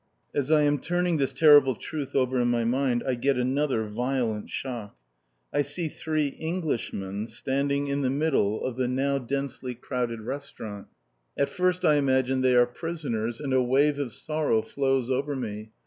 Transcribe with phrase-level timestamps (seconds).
[0.33, 4.49] As I am turning this terrible truth over in my mind I get another violent
[4.49, 4.95] shock.
[5.53, 10.87] I see three Englishmen standing in the middle of the now densely crowded restaurant.
[11.37, 15.69] At first I imagine they are prisoners, and a wave of sorrow flows over me.